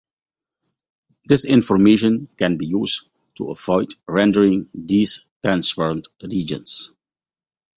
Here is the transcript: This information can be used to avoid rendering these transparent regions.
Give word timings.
This 1.27 1.45
information 1.45 2.27
can 2.39 2.57
be 2.57 2.65
used 2.65 3.07
to 3.35 3.51
avoid 3.51 3.93
rendering 4.07 4.67
these 4.73 5.27
transparent 5.43 6.07
regions. 6.23 6.91